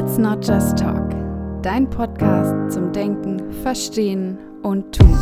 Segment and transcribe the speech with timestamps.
[0.00, 1.10] Let's Not Just Talk,
[1.60, 5.18] dein Podcast zum Denken, Verstehen und Tun.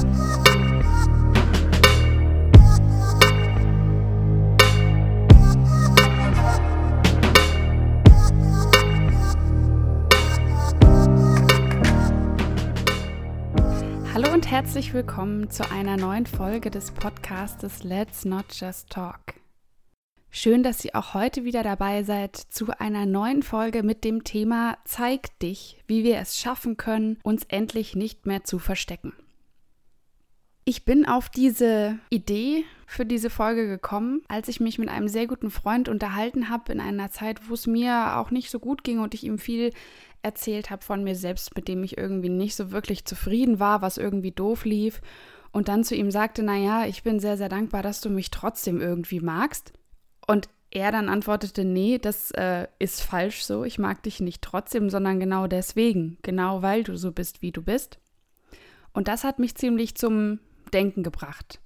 [14.13, 19.37] Hallo und herzlich willkommen zu einer neuen Folge des Podcastes Let's Not Just Talk.
[20.39, 24.77] Schön, dass ihr auch heute wieder dabei seid zu einer neuen Folge mit dem Thema
[24.85, 29.15] Zeig dich, wie wir es schaffen können, uns endlich nicht mehr zu verstecken.
[30.67, 35.27] Ich bin auf diese Idee für diese Folge gekommen, als ich mich mit einem sehr
[35.27, 38.99] guten Freund unterhalten habe in einer Zeit, wo es mir auch nicht so gut ging
[38.99, 39.73] und ich ihm viel
[40.21, 43.97] erzählt habe von mir selbst, mit dem ich irgendwie nicht so wirklich zufrieden war, was
[43.97, 45.01] irgendwie doof lief
[45.51, 48.83] und dann zu ihm sagte, naja, ich bin sehr, sehr dankbar, dass du mich trotzdem
[48.83, 49.73] irgendwie magst.
[50.27, 54.91] Und er dann antwortete, nee, das äh, ist falsch so, ich mag dich nicht trotzdem,
[54.91, 57.99] sondern genau deswegen, genau weil du so bist, wie du bist.
[58.93, 60.41] Und das hat mich ziemlich zum
[60.73, 61.61] Denken gebracht.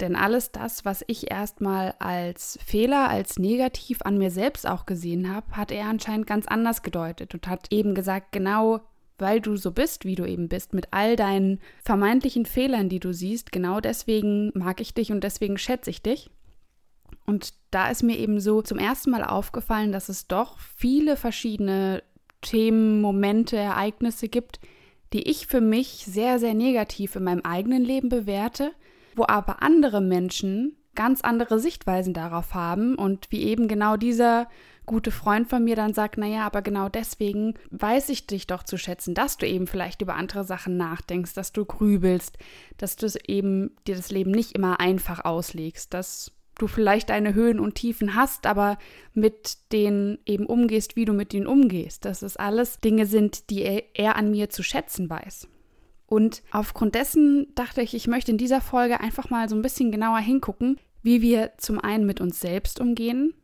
[0.00, 5.32] Denn alles das, was ich erstmal als Fehler, als negativ an mir selbst auch gesehen
[5.32, 8.80] habe, hat er anscheinend ganz anders gedeutet und hat eben gesagt, genau
[9.18, 13.12] weil du so bist, wie du eben bist, mit all deinen vermeintlichen Fehlern, die du
[13.12, 16.30] siehst, genau deswegen mag ich dich und deswegen schätze ich dich.
[17.32, 22.02] Und da ist mir eben so zum ersten Mal aufgefallen, dass es doch viele verschiedene
[22.42, 24.60] Themen, Momente, Ereignisse gibt,
[25.14, 28.72] die ich für mich sehr, sehr negativ in meinem eigenen Leben bewerte,
[29.16, 34.46] wo aber andere Menschen ganz andere Sichtweisen darauf haben und wie eben genau dieser
[34.84, 38.76] gute Freund von mir dann sagt, naja, aber genau deswegen weiß ich dich doch zu
[38.76, 42.36] schätzen, dass du eben vielleicht über andere Sachen nachdenkst, dass du grübelst,
[42.76, 47.60] dass du eben dir das Leben nicht immer einfach auslegst, dass du vielleicht deine Höhen
[47.60, 48.78] und Tiefen hast, aber
[49.12, 52.04] mit denen eben umgehst, wie du mit ihnen umgehst.
[52.04, 53.62] Dass es alles Dinge sind, die
[53.94, 55.48] er an mir zu schätzen weiß.
[56.06, 59.90] Und aufgrund dessen dachte ich, ich möchte in dieser Folge einfach mal so ein bisschen
[59.90, 63.34] genauer hingucken, wie wir zum einen mit uns selbst umgehen,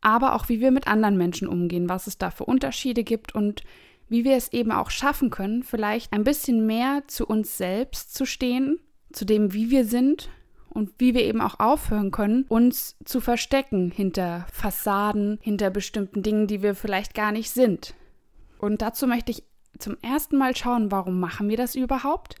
[0.00, 3.62] aber auch wie wir mit anderen Menschen umgehen, was es da für Unterschiede gibt und
[4.08, 8.26] wie wir es eben auch schaffen können, vielleicht ein bisschen mehr zu uns selbst zu
[8.26, 8.80] stehen,
[9.12, 10.28] zu dem, wie wir sind,
[10.70, 16.46] und wie wir eben auch aufhören können, uns zu verstecken hinter Fassaden, hinter bestimmten Dingen,
[16.46, 17.94] die wir vielleicht gar nicht sind.
[18.58, 19.44] Und dazu möchte ich
[19.78, 22.36] zum ersten Mal schauen, warum machen wir das überhaupt?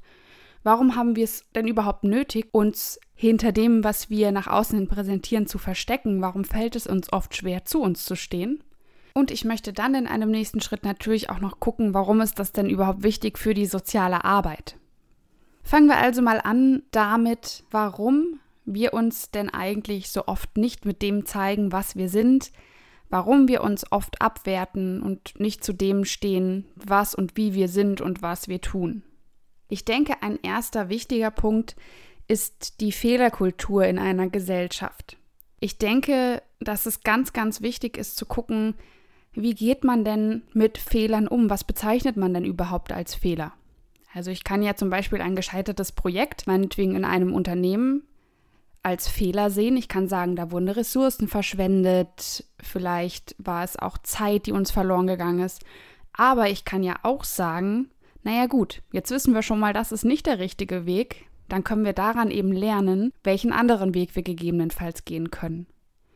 [0.62, 5.46] Warum haben wir es denn überhaupt nötig, uns hinter dem, was wir nach außen präsentieren,
[5.46, 6.20] zu verstecken?
[6.20, 8.62] Warum fällt es uns oft schwer, zu uns zu stehen?
[9.14, 12.52] Und ich möchte dann in einem nächsten Schritt natürlich auch noch gucken, warum ist das
[12.52, 14.76] denn überhaupt wichtig für die soziale Arbeit?
[15.70, 21.00] Fangen wir also mal an damit, warum wir uns denn eigentlich so oft nicht mit
[21.00, 22.50] dem zeigen, was wir sind,
[23.08, 28.00] warum wir uns oft abwerten und nicht zu dem stehen, was und wie wir sind
[28.00, 29.04] und was wir tun.
[29.68, 31.76] Ich denke, ein erster wichtiger Punkt
[32.26, 35.18] ist die Fehlerkultur in einer Gesellschaft.
[35.60, 38.74] Ich denke, dass es ganz, ganz wichtig ist zu gucken,
[39.34, 41.48] wie geht man denn mit Fehlern um?
[41.48, 43.52] Was bezeichnet man denn überhaupt als Fehler?
[44.12, 48.02] Also ich kann ja zum Beispiel ein gescheitertes Projekt, meinetwegen in einem Unternehmen,
[48.82, 49.76] als Fehler sehen.
[49.76, 55.06] Ich kann sagen, da wurden Ressourcen verschwendet, vielleicht war es auch Zeit, die uns verloren
[55.06, 55.62] gegangen ist.
[56.12, 57.90] Aber ich kann ja auch sagen,
[58.22, 61.84] naja gut, jetzt wissen wir schon mal, das ist nicht der richtige Weg, dann können
[61.84, 65.66] wir daran eben lernen, welchen anderen Weg wir gegebenenfalls gehen können.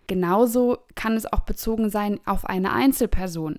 [0.06, 3.58] Genauso kann es auch bezogen sein auf eine Einzelperson.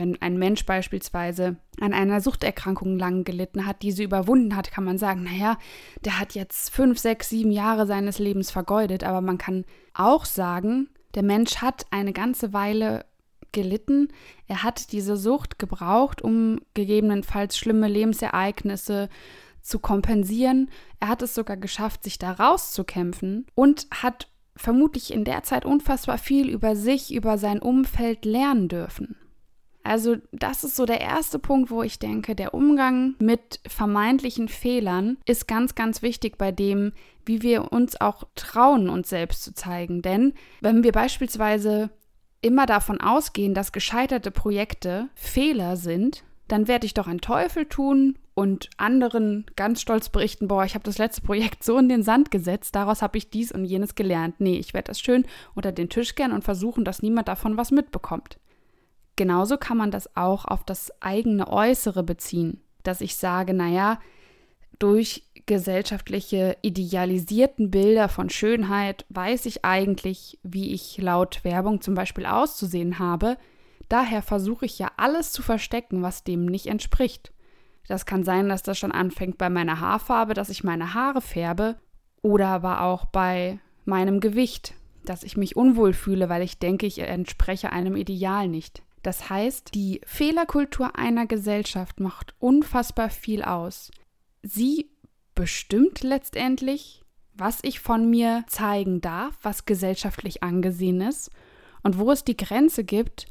[0.00, 4.96] Wenn ein Mensch beispielsweise an einer Suchterkrankung lang gelitten hat, diese überwunden hat, kann man
[4.96, 5.58] sagen, naja,
[6.06, 9.04] der hat jetzt fünf, sechs, sieben Jahre seines Lebens vergeudet.
[9.04, 13.04] Aber man kann auch sagen, der Mensch hat eine ganze Weile
[13.52, 14.08] gelitten.
[14.48, 19.10] Er hat diese Sucht gebraucht, um gegebenenfalls schlimme Lebensereignisse
[19.60, 20.70] zu kompensieren.
[20.98, 26.16] Er hat es sogar geschafft, sich da rauszukämpfen und hat vermutlich in der Zeit unfassbar
[26.16, 29.19] viel über sich, über sein Umfeld lernen dürfen.
[29.90, 35.18] Also das ist so der erste Punkt, wo ich denke, der Umgang mit vermeintlichen Fehlern
[35.26, 36.92] ist ganz, ganz wichtig bei dem,
[37.26, 40.00] wie wir uns auch trauen, uns selbst zu zeigen.
[40.00, 41.90] Denn wenn wir beispielsweise
[42.40, 48.16] immer davon ausgehen, dass gescheiterte Projekte Fehler sind, dann werde ich doch einen Teufel tun
[48.34, 52.30] und anderen ganz stolz berichten, boah, ich habe das letzte Projekt so in den Sand
[52.30, 54.36] gesetzt, daraus habe ich dies und jenes gelernt.
[54.38, 55.24] Nee, ich werde das schön
[55.56, 58.38] unter den Tisch kehren und versuchen, dass niemand davon was mitbekommt.
[59.20, 64.00] Genauso kann man das auch auf das eigene Äußere beziehen, dass ich sage, naja,
[64.78, 72.24] durch gesellschaftliche idealisierten Bilder von Schönheit weiß ich eigentlich, wie ich laut Werbung zum Beispiel
[72.24, 73.36] auszusehen habe.
[73.90, 77.30] daher versuche ich ja alles zu verstecken, was dem nicht entspricht.
[77.88, 81.76] Das kann sein, dass das schon anfängt bei meiner Haarfarbe, dass ich meine Haare färbe
[82.22, 84.72] oder aber auch bei meinem Gewicht,
[85.04, 88.82] dass ich mich unwohl fühle, weil ich denke, ich entspreche einem Ideal nicht.
[89.02, 93.90] Das heißt, die Fehlerkultur einer Gesellschaft macht unfassbar viel aus.
[94.42, 94.90] Sie
[95.34, 97.02] bestimmt letztendlich,
[97.34, 101.30] was ich von mir zeigen darf, was gesellschaftlich angesehen ist
[101.82, 103.26] und wo es die Grenze gibt,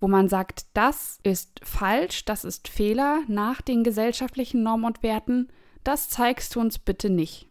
[0.00, 5.48] wo man sagt, das ist falsch, das ist Fehler nach den gesellschaftlichen Normen und Werten,
[5.84, 7.48] das zeigst du uns bitte nicht.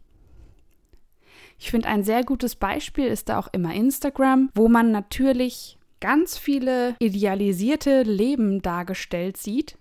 [1.58, 6.38] Ich finde, ein sehr gutes Beispiel ist da auch immer Instagram, wo man natürlich ganz
[6.38, 9.78] viele idealisierte Leben dargestellt sieht.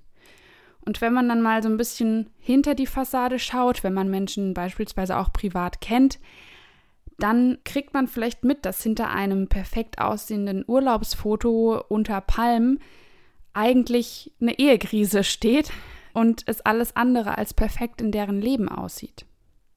[0.81, 4.55] Und wenn man dann mal so ein bisschen hinter die Fassade schaut, wenn man Menschen
[4.55, 6.21] beispielsweise auch privat kennt,
[7.19, 12.79] dann kriegt man vielleicht mit, dass hinter einem perfekt aussehenden Urlaubsfoto unter Palmen
[13.53, 15.73] eigentlich eine Ehekrise steht
[16.15, 19.27] und es alles andere als perfekt in deren Leben aussieht.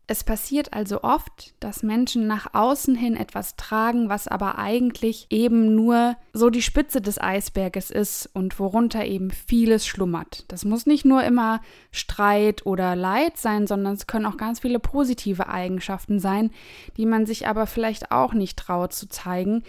[0.07, 5.73] Es passiert also oft, dass Menschen nach außen hin etwas tragen, was aber eigentlich eben
[5.73, 10.45] nur so die Spitze des Eisberges ist und worunter eben vieles schlummert.
[10.49, 11.59] Das muss nicht nur immer
[11.89, 16.51] Streit oder Leid sein, sondern es können auch ganz viele positive Eigenschaften sein,
[16.97, 19.63] die man sich aber vielleicht auch nicht traut zu zeigen,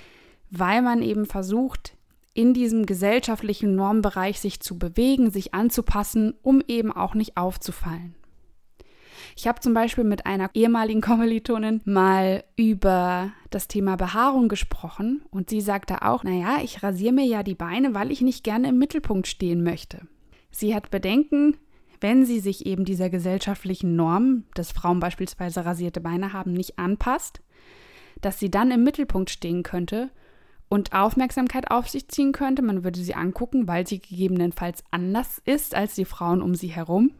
[0.50, 1.94] weil man eben versucht,
[2.34, 8.14] in diesem gesellschaftlichen Normbereich sich zu bewegen, sich anzupassen, um eben auch nicht aufzufallen.
[9.38, 15.50] Ich habe zum Beispiel mit einer ehemaligen Kommilitonin mal über das Thema Behaarung gesprochen und
[15.50, 18.78] sie sagte auch, naja, ich rasiere mir ja die Beine, weil ich nicht gerne im
[18.78, 20.08] Mittelpunkt stehen möchte.
[20.50, 21.58] Sie hat Bedenken,
[22.00, 27.42] wenn sie sich eben dieser gesellschaftlichen Norm, dass Frauen beispielsweise rasierte Beine haben, nicht anpasst,
[28.22, 30.10] dass sie dann im Mittelpunkt stehen könnte
[30.70, 32.62] und Aufmerksamkeit auf sich ziehen könnte.
[32.62, 37.12] Man würde sie angucken, weil sie gegebenenfalls anders ist als die Frauen um sie herum.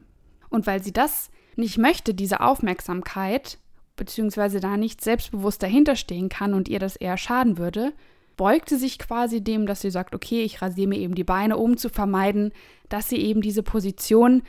[0.48, 3.58] Und weil sie das nicht möchte, diese Aufmerksamkeit,
[3.97, 7.93] beziehungsweise da nicht selbstbewusst dahinter stehen kann und ihr das eher schaden würde,
[8.37, 11.76] beugte sich quasi dem, dass sie sagt, okay, ich rasiere mir eben die Beine, um
[11.76, 12.53] zu vermeiden,
[12.88, 14.43] dass sie eben diese Position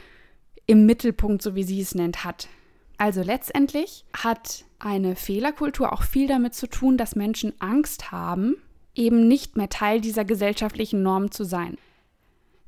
[0.66, 2.50] im Mittelpunkt, so wie sie es nennt, hat.
[2.98, 8.56] Also letztendlich hat eine Fehlerkultur auch viel damit zu tun, dass Menschen Angst haben,
[8.96, 11.78] eben nicht mehr Teil dieser gesellschaftlichen Norm zu sein.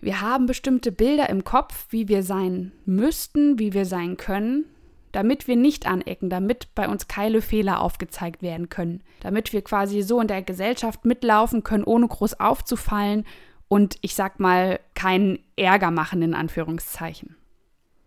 [0.02, 4.66] Wir haben bestimmte Bilder im Kopf, wie wir sein müssten, wie wir sein können,
[5.12, 10.02] damit wir nicht anecken, damit bei uns keine Fehler aufgezeigt werden können, damit wir quasi
[10.02, 13.26] so in der Gesellschaft mitlaufen können, ohne groß aufzufallen
[13.68, 17.36] und ich sag mal keinen Ärger machen in Anführungszeichen.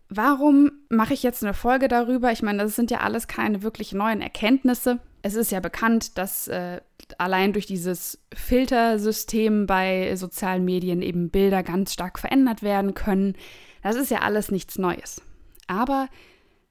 [0.09, 2.33] Warum mache ich jetzt eine Folge darüber?
[2.33, 5.01] Ich meine, das sind ja alles keine wirklich neuen Erkenntnisse.
[5.23, 6.81] Es ist ja bekannt, dass äh,
[7.19, 13.37] allein durch dieses Filtersystem bei sozialen Medien eben Bilder ganz stark verändert werden können.
[13.83, 15.23] Das ist ja alles nichts Neues.
[15.67, 16.09] Aber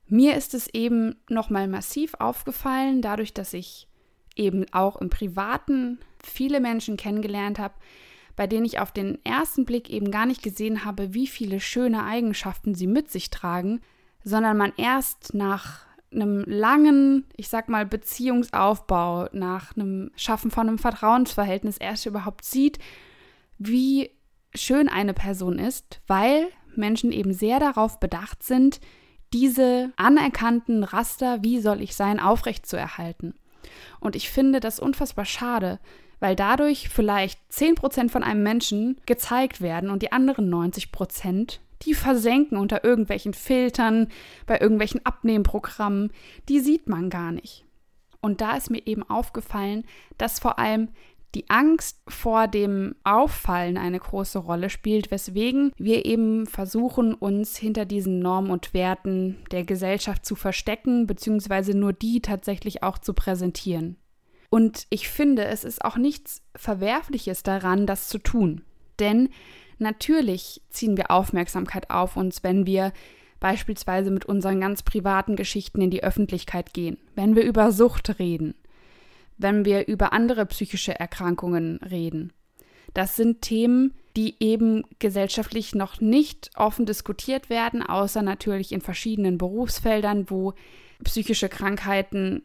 [0.07, 3.87] mir ist es eben nochmal massiv aufgefallen, dadurch, dass ich
[4.35, 7.73] eben auch im Privaten viele Menschen kennengelernt habe,
[8.35, 12.03] bei denen ich auf den ersten Blick eben gar nicht gesehen habe, wie viele schöne
[12.03, 13.81] Eigenschaften sie mit sich tragen,
[14.23, 20.77] sondern man erst nach einem langen, ich sag mal, Beziehungsaufbau, nach einem Schaffen von einem
[20.77, 22.79] Vertrauensverhältnis erst überhaupt sieht,
[23.57, 24.11] wie
[24.53, 28.79] schön eine Person ist, weil Menschen eben sehr darauf bedacht sind,
[29.33, 33.33] diese anerkannten Raster, wie soll ich sein, aufrechtzuerhalten.
[33.99, 35.79] Und ich finde das unfassbar schade,
[36.19, 42.57] weil dadurch vielleicht 10% von einem Menschen gezeigt werden und die anderen 90% die versenken
[42.57, 44.07] unter irgendwelchen Filtern,
[44.45, 46.11] bei irgendwelchen Abnehmprogrammen,
[46.49, 47.65] die sieht man gar nicht.
[48.21, 49.83] Und da ist mir eben aufgefallen,
[50.17, 50.89] dass vor allem
[51.33, 57.85] die Angst vor dem Auffallen eine große Rolle spielt, weswegen wir eben versuchen, uns hinter
[57.85, 63.95] diesen Normen und Werten der Gesellschaft zu verstecken, beziehungsweise nur die tatsächlich auch zu präsentieren.
[64.49, 68.63] Und ich finde, es ist auch nichts Verwerfliches daran, das zu tun.
[68.99, 69.29] Denn
[69.81, 72.93] Natürlich ziehen wir Aufmerksamkeit auf uns, wenn wir
[73.39, 78.53] beispielsweise mit unseren ganz privaten Geschichten in die Öffentlichkeit gehen, wenn wir über Sucht reden,
[79.39, 82.31] wenn wir über andere psychische Erkrankungen reden.
[82.93, 89.39] Das sind Themen, die eben gesellschaftlich noch nicht offen diskutiert werden, außer natürlich in verschiedenen
[89.39, 90.53] Berufsfeldern, wo
[91.03, 92.43] psychische Krankheiten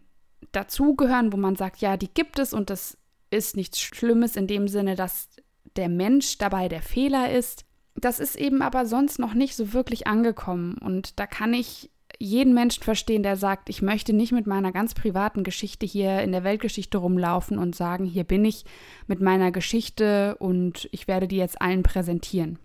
[0.52, 2.96] dazugehören, wo man sagt, ja, die gibt es und das
[3.30, 5.28] ist nichts Schlimmes in dem Sinne, dass
[5.76, 7.64] der Mensch dabei der Fehler ist.
[7.94, 12.54] Das ist eben aber sonst noch nicht so wirklich angekommen und da kann ich jeden
[12.54, 16.44] Menschen verstehen, der sagt, ich möchte nicht mit meiner ganz privaten Geschichte hier in der
[16.44, 18.64] Weltgeschichte rumlaufen und sagen, hier bin ich
[19.06, 22.58] mit meiner Geschichte und ich werde die jetzt allen präsentieren.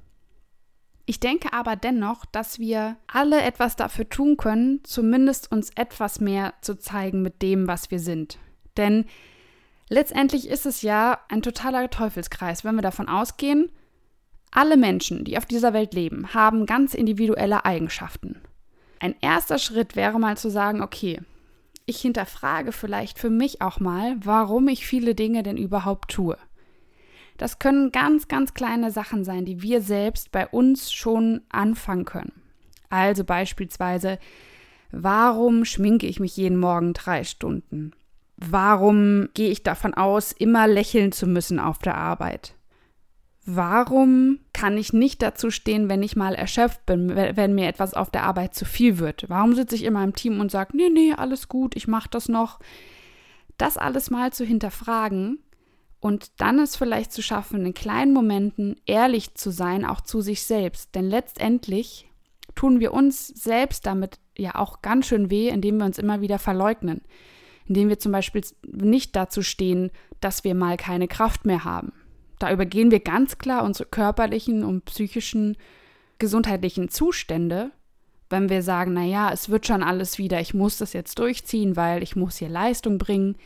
[1.06, 6.53] Ich denke aber dennoch, dass wir alle etwas dafür tun können, zumindest uns etwas mehr
[6.62, 8.38] zu zeigen mit dem, was wir sind.
[8.77, 9.06] Denn
[9.91, 13.69] letztendlich ist es ja ein totaler Teufelskreis, wenn wir davon ausgehen,
[14.50, 18.41] alle Menschen, die auf dieser Welt leben, haben ganz individuelle Eigenschaften.
[19.00, 21.19] Ein erster Schritt wäre mal zu sagen, okay,
[21.86, 26.38] ich hinterfrage vielleicht für mich auch mal, warum ich viele Dinge denn überhaupt tue.
[27.38, 32.33] Das können ganz, ganz kleine Sachen sein, die wir selbst bei uns schon anfangen können.
[32.89, 34.19] Also beispielsweise,
[34.91, 37.93] warum schminke ich mich jeden Morgen drei Stunden?
[38.43, 42.55] Warum gehe ich davon aus, immer lächeln zu müssen auf der Arbeit?
[43.45, 48.10] Warum kann ich nicht dazu stehen, wenn ich mal erschöpft bin, wenn mir etwas auf
[48.10, 49.25] der Arbeit zu viel wird?
[49.29, 52.29] Warum sitze ich immer im Team und sage, nee, nee, alles gut, ich mache das
[52.29, 52.60] noch?
[53.57, 55.39] Das alles mal zu hinterfragen
[56.00, 60.43] und dann es vielleicht zu schaffen, in kleinen Momenten ehrlich zu sein, auch zu sich
[60.43, 60.95] selbst.
[60.95, 62.10] Denn letztendlich
[62.55, 66.39] tun wir uns selbst damit ja auch ganz schön weh, indem wir uns immer wieder
[66.39, 67.01] verleugnen.
[67.71, 71.93] Indem wir zum Beispiel nicht dazu stehen, dass wir mal keine Kraft mehr haben.
[72.37, 75.55] Da übergehen wir ganz klar unsere körperlichen und psychischen
[76.19, 77.71] gesundheitlichen Zustände,
[78.29, 82.03] wenn wir sagen, naja, es wird schon alles wieder, ich muss das jetzt durchziehen, weil
[82.03, 83.37] ich muss hier Leistung bringen.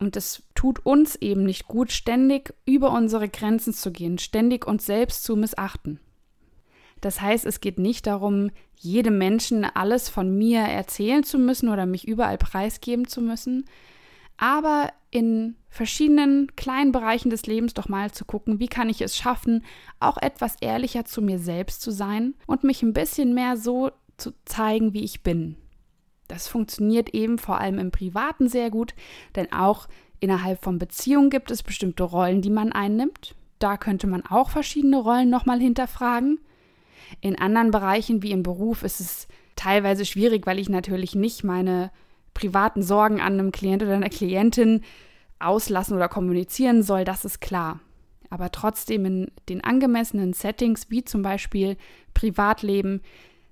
[0.00, 4.86] Und es tut uns eben nicht gut, ständig über unsere Grenzen zu gehen, ständig uns
[4.86, 6.00] selbst zu missachten.
[7.02, 11.84] Das heißt, es geht nicht darum, jedem Menschen alles von mir erzählen zu müssen oder
[11.84, 13.66] mich überall preisgeben zu müssen,
[14.38, 19.16] aber in verschiedenen kleinen Bereichen des Lebens doch mal zu gucken, wie kann ich es
[19.16, 19.64] schaffen,
[20.00, 24.32] auch etwas ehrlicher zu mir selbst zu sein und mich ein bisschen mehr so zu
[24.44, 25.56] zeigen, wie ich bin.
[26.28, 28.94] Das funktioniert eben vor allem im Privaten sehr gut,
[29.34, 29.88] denn auch
[30.20, 33.34] innerhalb von Beziehungen gibt es bestimmte Rollen, die man einnimmt.
[33.58, 36.38] Da könnte man auch verschiedene Rollen nochmal hinterfragen.
[37.20, 41.90] In anderen Bereichen wie im Beruf ist es teilweise schwierig, weil ich natürlich nicht meine
[42.34, 44.82] privaten Sorgen an einem Klient oder einer Klientin
[45.38, 47.80] auslassen oder kommunizieren soll, das ist klar.
[48.30, 51.76] Aber trotzdem in den angemessenen Settings, wie zum Beispiel
[52.14, 53.02] Privatleben,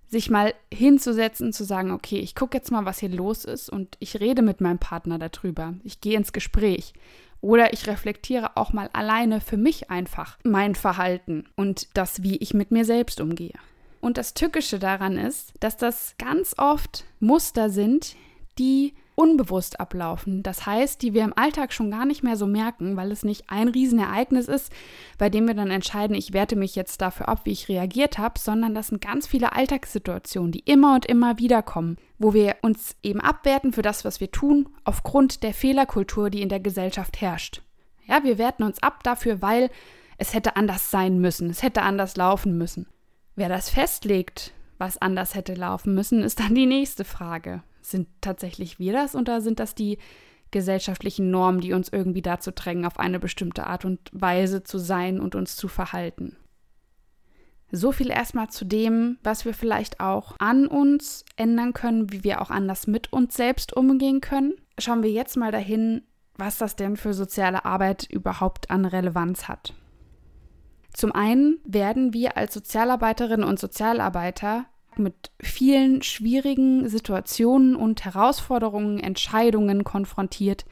[0.08, 3.96] sich mal hinzusetzen, zu sagen, okay, ich gucke jetzt mal, was hier los ist und
[4.00, 5.74] ich rede mit meinem Partner darüber.
[5.84, 6.94] Ich gehe ins Gespräch.
[7.40, 12.52] Oder ich reflektiere auch mal alleine für mich einfach mein Verhalten und das, wie ich
[12.52, 13.54] mit mir selbst umgehe.
[14.00, 18.16] Und das Tückische daran ist, dass das ganz oft Muster sind,
[18.58, 20.42] die unbewusst ablaufen.
[20.42, 23.50] Das heißt, die wir im Alltag schon gar nicht mehr so merken, weil es nicht
[23.50, 24.72] ein Riesenereignis ist,
[25.18, 28.40] bei dem wir dann entscheiden, ich werte mich jetzt dafür ab, wie ich reagiert habe,
[28.40, 32.96] sondern das sind ganz viele Alltagssituationen, die immer und immer wieder kommen, wo wir uns
[33.02, 37.60] eben abwerten für das, was wir tun, aufgrund der Fehlerkultur, die in der Gesellschaft herrscht.
[38.06, 39.68] Ja, wir werten uns ab dafür, weil
[40.16, 42.86] es hätte anders sein müssen, es hätte anders laufen müssen.
[43.36, 47.62] Wer das festlegt, was anders hätte laufen müssen, ist dann die nächste Frage.
[47.80, 49.98] Sind tatsächlich wir das oder sind das die
[50.50, 55.20] gesellschaftlichen Normen, die uns irgendwie dazu drängen, auf eine bestimmte Art und Weise zu sein
[55.20, 56.36] und uns zu verhalten?
[57.72, 62.42] So viel erstmal zu dem, was wir vielleicht auch an uns ändern können, wie wir
[62.42, 64.54] auch anders mit uns selbst umgehen können.
[64.78, 66.02] Schauen wir jetzt mal dahin,
[66.34, 69.74] was das denn für soziale Arbeit überhaupt an Relevanz hat.
[70.92, 74.66] Zum einen werden wir als Sozialarbeiterinnen und Sozialarbeiter
[75.00, 80.64] mit vielen schwierigen Situationen und Herausforderungen, Entscheidungen konfrontiert,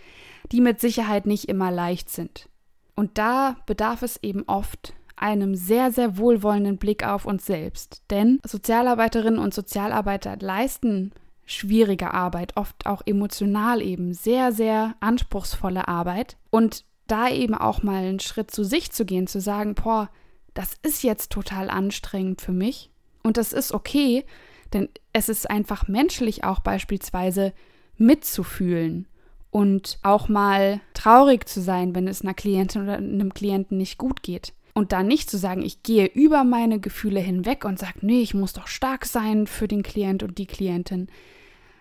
[0.53, 2.49] die mit Sicherheit nicht immer leicht sind.
[2.95, 8.03] Und da bedarf es eben oft einem sehr, sehr wohlwollenden Blick auf uns selbst.
[8.11, 11.13] Denn Sozialarbeiterinnen und Sozialarbeiter leisten
[11.45, 16.37] schwierige Arbeit, oft auch emotional eben sehr, sehr anspruchsvolle Arbeit.
[16.51, 20.11] Und da eben auch mal einen Schritt zu sich zu gehen, zu sagen, boah,
[20.55, 22.91] das ist jetzt total anstrengend für mich
[23.23, 24.25] und das ist okay,
[24.73, 27.53] denn es ist einfach menschlich auch beispielsweise
[27.97, 29.07] mitzufühlen
[29.51, 34.23] und auch mal traurig zu sein, wenn es einer Klientin oder einem Klienten nicht gut
[34.23, 34.53] geht.
[34.75, 38.35] Und da nicht zu sagen, ich gehe über meine Gefühle hinweg und sage, nee, ich
[38.35, 41.09] muss doch stark sein für den Klient und die Klientin,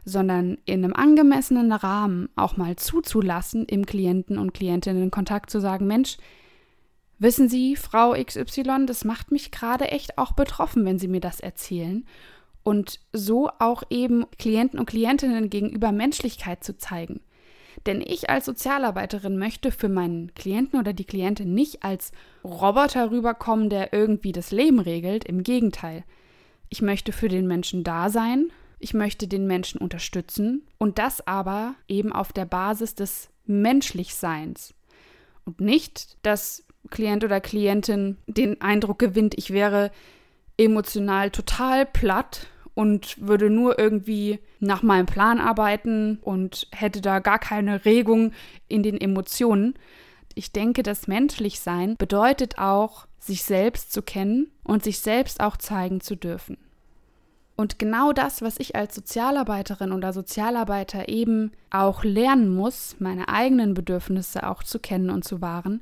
[0.03, 6.17] sondern in einem angemessenen Rahmen auch mal zuzulassen, im Klienten- und Klientinnen-Kontakt zu sagen, Mensch,
[7.19, 11.39] Wissen Sie, Frau XY, das macht mich gerade echt auch betroffen, wenn Sie mir das
[11.39, 12.05] erzählen.
[12.63, 17.21] Und so auch eben Klienten und Klientinnen gegenüber Menschlichkeit zu zeigen.
[17.85, 22.11] Denn ich als Sozialarbeiterin möchte für meinen Klienten oder die Klientin nicht als
[22.43, 25.23] Roboter rüberkommen, der irgendwie das Leben regelt.
[25.23, 26.03] Im Gegenteil.
[26.69, 31.75] Ich möchte für den Menschen da sein ich möchte den Menschen unterstützen und das aber
[31.87, 34.73] eben auf der Basis des Menschlichseins
[35.45, 39.91] und nicht, dass Klient oder Klientin den Eindruck gewinnt, ich wäre
[40.57, 47.39] emotional total platt und würde nur irgendwie nach meinem Plan arbeiten und hätte da gar
[47.39, 48.33] keine Regung
[48.67, 49.73] in den Emotionen.
[50.35, 56.01] Ich denke, das Menschlichsein bedeutet auch, sich selbst zu kennen und sich selbst auch zeigen
[56.01, 56.57] zu dürfen.
[57.55, 63.73] Und genau das, was ich als Sozialarbeiterin oder Sozialarbeiter eben auch lernen muss, meine eigenen
[63.73, 65.81] Bedürfnisse auch zu kennen und zu wahren,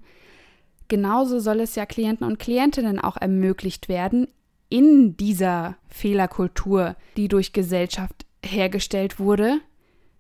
[0.88, 4.28] genauso soll es ja Klienten und Klientinnen auch ermöglicht werden,
[4.70, 9.60] in dieser Fehlerkultur, die durch Gesellschaft hergestellt wurde,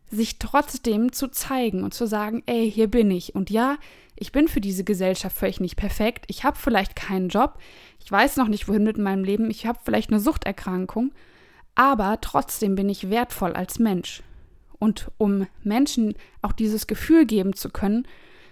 [0.10, 3.36] sich trotzdem zu zeigen und zu sagen, ey, hier bin ich.
[3.36, 3.77] Und ja,
[4.15, 6.25] ich bin für diese Gesellschaft völlig nicht perfekt.
[6.27, 7.57] Ich habe vielleicht keinen Job.
[8.03, 9.50] Ich weiß noch nicht, wohin mit meinem Leben.
[9.50, 11.12] Ich habe vielleicht eine Suchterkrankung
[11.75, 14.24] aber trotzdem bin ich wertvoll als Mensch.
[14.79, 18.07] Und um Menschen auch dieses Gefühl geben zu können,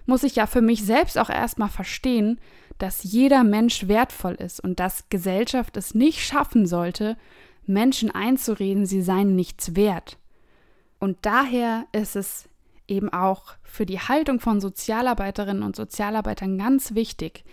[0.05, 2.39] muss ich ja für mich selbst auch erstmal verstehen,
[2.77, 7.17] dass jeder Mensch wertvoll ist und dass Gesellschaft es nicht schaffen sollte,
[7.65, 10.17] Menschen einzureden, sie seien nichts wert.
[11.00, 12.50] Und daher ist es
[12.88, 17.43] eben auch für die Haltung von Sozialarbeiterinnen und Sozialarbeitern ganz wichtig,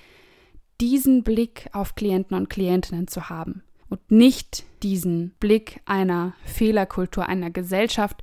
[0.81, 7.51] diesen Blick auf Klienten und Klientinnen zu haben und nicht diesen Blick einer Fehlerkultur, einer
[7.51, 8.23] Gesellschaft,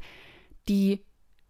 [0.68, 1.02] die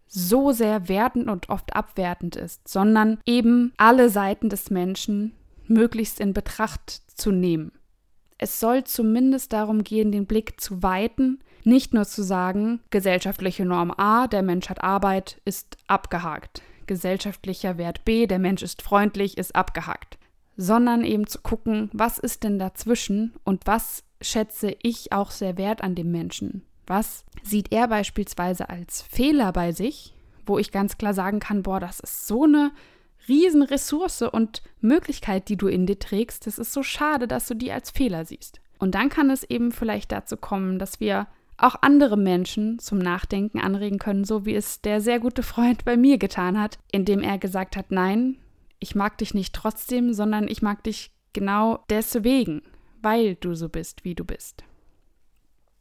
[0.08, 5.34] so sehr wertend und oft abwertend ist, sondern eben alle Seiten des Menschen
[5.66, 7.72] möglichst in Betracht zu nehmen.
[8.38, 13.90] Es soll zumindest darum gehen, den Blick zu weiten, nicht nur zu sagen, gesellschaftliche Norm
[13.90, 16.62] A, der Mensch hat Arbeit, ist abgehakt.
[16.86, 20.18] Gesellschaftlicher Wert B, der Mensch ist freundlich, ist abgehakt.
[20.56, 25.82] Sondern eben zu gucken, was ist denn dazwischen und was schätze ich auch sehr wert
[25.82, 26.62] an dem Menschen.
[26.88, 30.14] Was sieht er beispielsweise als Fehler bei sich,
[30.44, 32.72] wo ich ganz klar sagen kann, boah, das ist so eine
[33.28, 36.46] Riesenressource und Möglichkeit, die du in dir trägst.
[36.46, 38.60] Das ist so schade, dass du die als Fehler siehst.
[38.78, 41.26] Und dann kann es eben vielleicht dazu kommen, dass wir
[41.58, 45.96] auch andere Menschen zum Nachdenken anregen können, so wie es der sehr gute Freund bei
[45.96, 48.38] mir getan hat, indem er gesagt hat, nein,
[48.78, 52.62] ich mag dich nicht trotzdem, sondern ich mag dich genau deswegen
[53.02, 54.64] weil du so bist, wie du bist.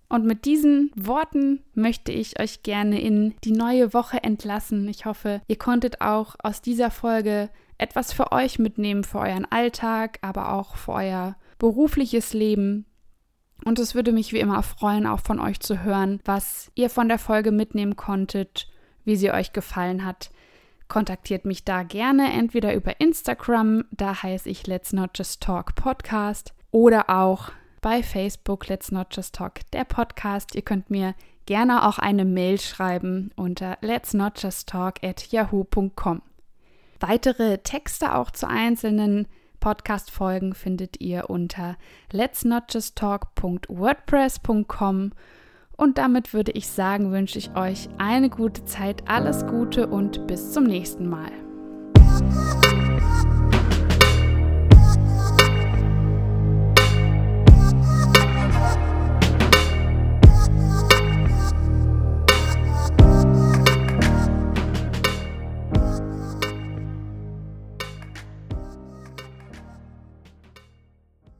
[0.10, 4.88] Und mit diesen Worten möchte ich euch gerne in die neue Woche entlassen.
[4.88, 10.20] Ich hoffe, ihr konntet auch aus dieser Folge etwas für euch mitnehmen, für euren Alltag,
[10.22, 12.86] aber auch für euer berufliches Leben.
[13.66, 17.10] Und es würde mich wie immer freuen, auch von euch zu hören, was ihr von
[17.10, 18.70] der Folge mitnehmen konntet,
[19.04, 20.30] wie sie euch gefallen hat.
[20.88, 26.54] Kontaktiert mich da gerne, entweder über Instagram, da heiße ich Let's Not Just Talk Podcast,
[26.72, 30.56] oder auch bei Facebook Let's Not Just Talk, der Podcast.
[30.56, 36.22] Ihr könnt mir gerne auch eine Mail schreiben unter let's not just talk at yahoo.com.
[37.00, 39.28] Weitere Texte auch zu einzelnen
[39.60, 41.76] Podcast-Folgen findet ihr unter
[42.12, 45.12] let's not just talk.wordpress.com.
[45.76, 50.52] Und damit würde ich sagen, wünsche ich euch eine gute Zeit, alles Gute und bis
[50.52, 51.47] zum nächsten Mal.